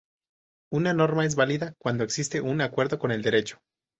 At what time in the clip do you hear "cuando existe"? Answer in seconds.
1.77-2.41